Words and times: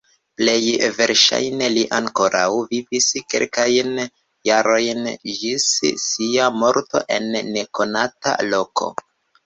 Plej 0.39 0.85
verŝajne 0.95 1.67
li 1.73 1.83
ankoraŭ 1.97 2.47
vivis 2.71 3.11
kelkajn 3.35 3.93
jarojn 4.53 5.13
ĝis 5.45 5.71
sia 6.09 6.53
morto 6.61 7.07
en 7.21 7.33
nekonata 7.57 8.39
loko. 8.53 8.95